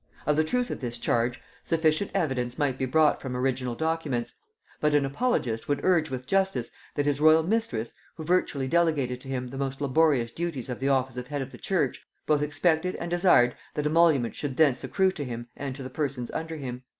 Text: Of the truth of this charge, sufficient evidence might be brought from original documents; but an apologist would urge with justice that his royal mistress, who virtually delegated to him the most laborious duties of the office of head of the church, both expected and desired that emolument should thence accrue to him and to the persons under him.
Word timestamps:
Of 0.25 0.35
the 0.35 0.43
truth 0.43 0.71
of 0.71 0.79
this 0.79 0.97
charge, 0.97 1.39
sufficient 1.63 2.09
evidence 2.15 2.57
might 2.57 2.79
be 2.79 2.87
brought 2.87 3.21
from 3.21 3.37
original 3.37 3.75
documents; 3.75 4.33
but 4.79 4.95
an 4.95 5.05
apologist 5.05 5.67
would 5.67 5.79
urge 5.85 6.09
with 6.09 6.25
justice 6.25 6.71
that 6.95 7.05
his 7.05 7.21
royal 7.21 7.43
mistress, 7.43 7.93
who 8.15 8.23
virtually 8.23 8.67
delegated 8.67 9.21
to 9.21 9.27
him 9.27 9.49
the 9.49 9.59
most 9.59 9.79
laborious 9.79 10.31
duties 10.31 10.69
of 10.69 10.79
the 10.79 10.89
office 10.89 11.17
of 11.17 11.27
head 11.27 11.43
of 11.43 11.51
the 11.51 11.59
church, 11.59 12.03
both 12.25 12.41
expected 12.41 12.95
and 12.95 13.11
desired 13.11 13.55
that 13.75 13.85
emolument 13.85 14.35
should 14.35 14.57
thence 14.57 14.83
accrue 14.83 15.11
to 15.11 15.23
him 15.23 15.49
and 15.55 15.75
to 15.75 15.83
the 15.83 15.89
persons 15.91 16.31
under 16.31 16.55
him. 16.57 16.81